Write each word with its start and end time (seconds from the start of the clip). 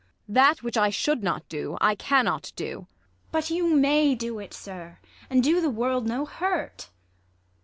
That 0.27 0.63
which 0.63 0.77
I 0.77 0.89
should 0.89 1.21
not 1.21 1.47
do, 1.47 1.77
I 1.79 1.93
cannot 1.93 2.51
do. 2.55 2.87
IsAB. 2.87 3.31
But 3.31 3.49
you 3.51 3.69
may 3.75 4.15
do 4.15 4.39
it, 4.39 4.51
sir, 4.51 4.97
and 5.29 5.43
do 5.43 5.61
the 5.61 5.69
world 5.69 6.07
No 6.07 6.25
hurt. 6.25 6.89